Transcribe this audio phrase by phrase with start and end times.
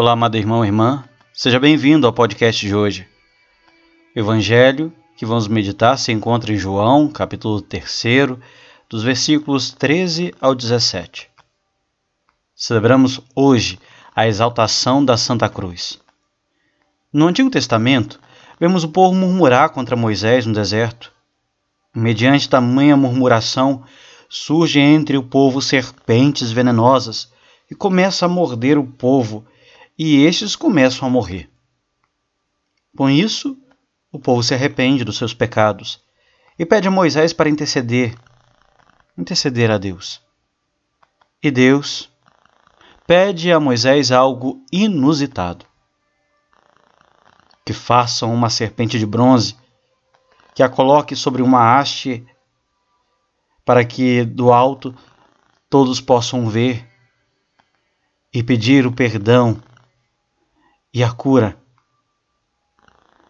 [0.00, 3.06] Olá, amado irmão e irmã, seja bem-vindo ao podcast de hoje.
[4.16, 8.38] Evangelho que vamos meditar se encontra em João, capítulo 3,
[8.88, 11.28] dos versículos 13 ao 17.
[12.56, 13.78] Celebramos hoje
[14.16, 16.00] a exaltação da Santa Cruz.
[17.12, 18.18] No Antigo Testamento,
[18.58, 21.12] vemos o povo murmurar contra Moisés no deserto.
[21.94, 23.84] Mediante tamanha murmuração,
[24.30, 27.30] surge entre o povo serpentes venenosas
[27.70, 29.44] e começa a morder o povo,
[30.02, 31.50] e estes começam a morrer.
[32.96, 33.54] Com isso,
[34.10, 36.02] o povo se arrepende dos seus pecados
[36.58, 38.14] e pede a Moisés para interceder,
[39.18, 40.22] interceder a Deus.
[41.42, 42.10] E Deus
[43.06, 45.66] pede a Moisés algo inusitado:
[47.62, 49.54] que façam uma serpente de bronze,
[50.54, 52.26] que a coloque sobre uma haste
[53.66, 54.94] para que do alto
[55.68, 56.88] todos possam ver
[58.32, 59.62] e pedir o perdão
[60.92, 61.60] e a cura.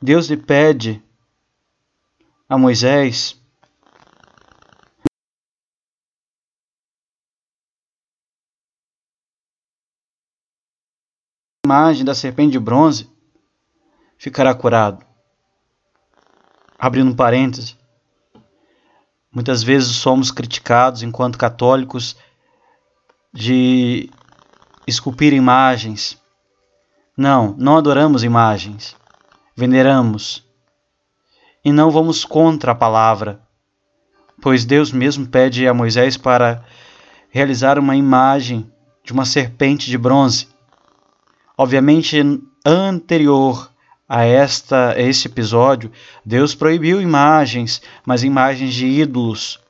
[0.00, 1.02] Deus lhe pede
[2.48, 3.40] a Moisés
[11.64, 13.10] a imagem da serpente de bronze
[14.18, 15.04] ficará curado.
[16.78, 17.78] Abrindo um parêntese,
[19.34, 22.16] Muitas vezes somos criticados enquanto católicos
[23.32, 24.08] de
[24.86, 26.22] esculpir imagens.
[27.16, 28.96] Não, não adoramos imagens.
[29.56, 30.44] Veneramos.
[31.64, 33.40] E não vamos contra a palavra,
[34.42, 36.64] pois Deus mesmo pede a Moisés para
[37.30, 38.70] realizar uma imagem
[39.02, 40.48] de uma serpente de bronze.
[41.56, 42.18] Obviamente,
[42.66, 43.70] anterior
[44.08, 45.90] a esta a este episódio,
[46.24, 49.60] Deus proibiu imagens, mas imagens de ídolos.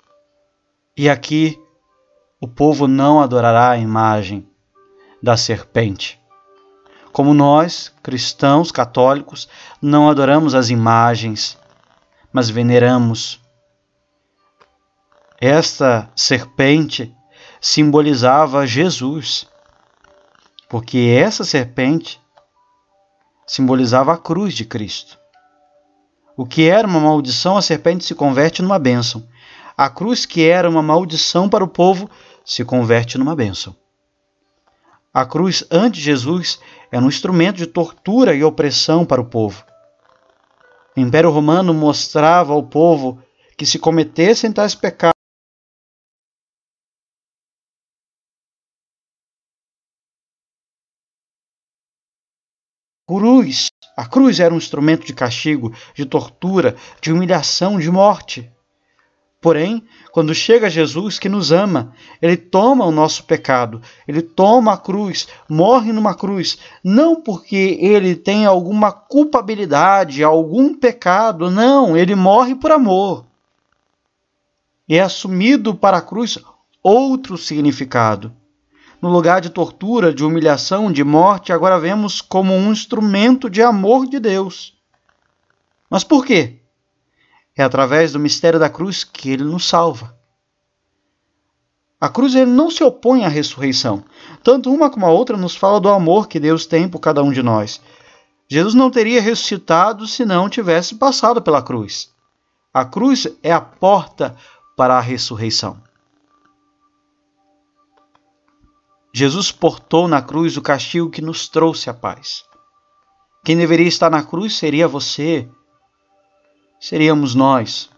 [0.96, 1.60] E aqui
[2.40, 4.48] o povo não adorará a imagem
[5.22, 6.23] da serpente.
[7.14, 9.48] Como nós, cristãos católicos,
[9.80, 11.56] não adoramos as imagens,
[12.32, 13.40] mas veneramos.
[15.40, 17.14] Esta serpente
[17.60, 19.46] simbolizava Jesus,
[20.68, 22.20] porque essa serpente
[23.46, 25.16] simbolizava a cruz de Cristo.
[26.36, 29.24] O que era uma maldição, a serpente se converte numa bênção.
[29.76, 32.10] A cruz, que era uma maldição para o povo,
[32.44, 33.76] se converte numa bênção.
[35.14, 36.58] A cruz, antes de Jesus,
[36.94, 39.66] era um instrumento de tortura e opressão para o povo.
[40.96, 43.20] O Império Romano mostrava ao povo
[43.58, 45.18] que se cometessem tais pecados,
[53.08, 53.70] cruz.
[53.96, 58.53] A cruz era um instrumento de castigo, de tortura, de humilhação, de morte.
[59.44, 64.78] Porém, quando chega Jesus que nos ama, ele toma o nosso pecado, ele toma a
[64.78, 72.54] cruz, morre numa cruz, não porque ele tem alguma culpabilidade, algum pecado, não, ele morre
[72.54, 73.26] por amor.
[74.88, 76.38] E é assumido para a cruz
[76.82, 78.32] outro significado
[79.02, 84.06] no lugar de tortura, de humilhação, de morte, agora vemos como um instrumento de amor
[84.06, 84.72] de Deus.
[85.90, 86.63] Mas por quê?
[87.56, 90.16] É através do mistério da cruz que ele nos salva.
[92.00, 94.04] A cruz ele não se opõe à ressurreição.
[94.42, 97.32] Tanto uma como a outra nos fala do amor que Deus tem por cada um
[97.32, 97.80] de nós.
[98.48, 102.12] Jesus não teria ressuscitado se não tivesse passado pela cruz.
[102.72, 104.36] A cruz é a porta
[104.76, 105.80] para a ressurreição.
[109.14, 112.44] Jesus portou na cruz o castigo que nos trouxe a paz.
[113.44, 115.48] Quem deveria estar na cruz seria você,
[116.86, 117.88] seríamos nós,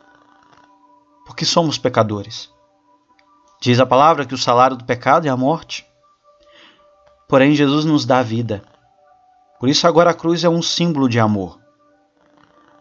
[1.26, 2.48] porque somos pecadores.
[3.60, 5.84] Diz a palavra que o salário do pecado é a morte.
[7.28, 8.62] Porém, Jesus nos dá vida.
[9.58, 11.58] Por isso, agora a cruz é um símbolo de amor.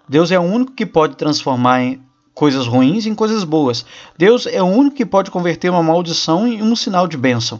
[0.07, 1.97] Deus é o único que pode transformar
[2.35, 3.83] coisas ruins em coisas boas.
[4.15, 7.59] Deus é o único que pode converter uma maldição em um sinal de bênção.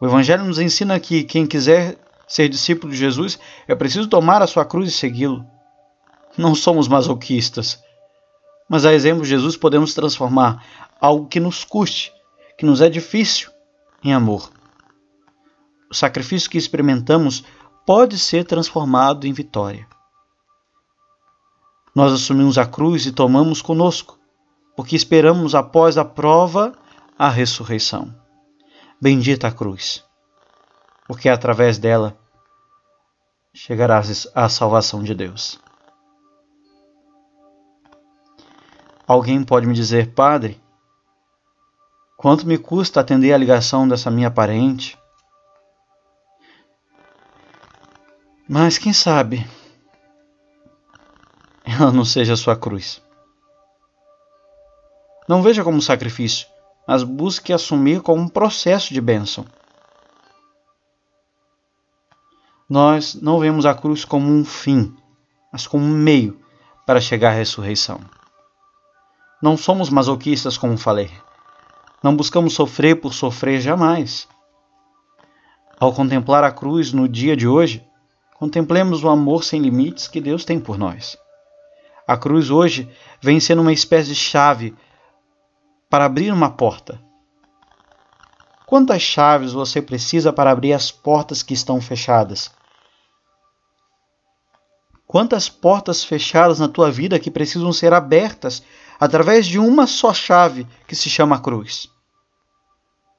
[0.00, 1.98] O Evangelho nos ensina que quem quiser
[2.28, 3.36] ser discípulo de Jesus
[3.66, 5.44] é preciso tomar a sua cruz e segui-lo.
[6.40, 7.84] Não somos masoquistas,
[8.66, 10.64] mas a exemplo de Jesus podemos transformar
[10.98, 12.14] algo que nos custe,
[12.56, 13.50] que nos é difícil,
[14.02, 14.50] em amor.
[15.90, 17.44] O sacrifício que experimentamos
[17.84, 19.86] pode ser transformado em vitória.
[21.94, 24.18] Nós assumimos a cruz e tomamos conosco,
[24.74, 26.72] porque esperamos após a prova
[27.18, 28.14] a ressurreição.
[28.98, 30.02] Bendita a cruz,
[31.06, 32.18] porque através dela
[33.52, 34.02] chegará
[34.34, 35.60] a salvação de Deus.
[39.10, 40.62] Alguém pode me dizer, Padre,
[42.16, 44.96] quanto me custa atender a ligação dessa minha parente?
[48.48, 49.44] Mas quem sabe
[51.66, 53.02] ela não seja sua cruz.
[55.28, 56.46] Não veja como sacrifício,
[56.86, 59.44] mas busque assumir como um processo de bênção.
[62.68, 64.96] Nós não vemos a cruz como um fim,
[65.52, 66.40] mas como um meio
[66.86, 68.00] para chegar à ressurreição.
[69.42, 71.10] Não somos masoquistas, como falei.
[72.02, 74.28] Não buscamos sofrer por sofrer jamais.
[75.78, 77.82] Ao contemplar a cruz no dia de hoje,
[78.34, 81.16] contemplemos o amor sem limites que Deus tem por nós.
[82.06, 82.90] A cruz hoje
[83.20, 84.76] vem sendo uma espécie de chave
[85.88, 87.00] para abrir uma porta.
[88.66, 92.50] Quantas chaves você precisa para abrir as portas que estão fechadas?
[95.10, 98.62] Quantas portas fechadas na tua vida que precisam ser abertas
[99.00, 101.90] através de uma só chave que se chama cruz?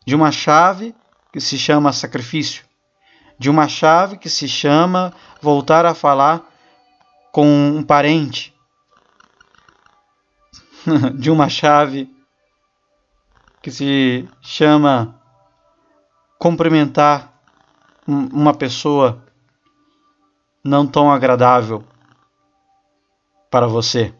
[0.08, 0.96] De uma chave
[1.34, 2.64] que se chama sacrifício,
[3.38, 6.50] de uma chave que se chama voltar a falar
[7.30, 8.56] com um parente,
[11.20, 12.10] de uma chave
[13.62, 15.22] que se chama
[16.40, 17.34] cumprimentar
[18.08, 19.22] uma pessoa
[20.64, 21.84] não tão agradável
[23.50, 24.14] para você.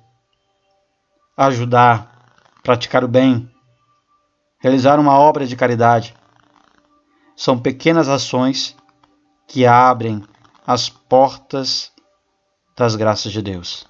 [1.38, 3.50] Ajudar, praticar o bem,
[4.60, 6.16] realizar uma obra de caridade.
[7.36, 8.76] São pequenas ações
[9.48, 10.24] que abrem
[10.66, 11.92] as portas
[12.76, 13.86] das graças de Deus,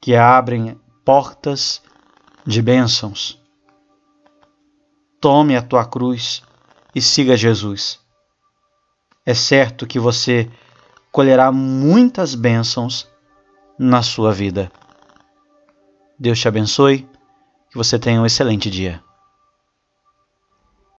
[0.00, 1.82] que abrem portas
[2.46, 3.42] de bênçãos
[5.22, 6.42] tome a tua cruz
[6.92, 8.00] e siga Jesus.
[9.24, 10.50] É certo que você
[11.12, 13.08] colherá muitas bênçãos
[13.78, 14.70] na sua vida.
[16.18, 17.08] Deus te abençoe,
[17.70, 19.02] que você tenha um excelente dia.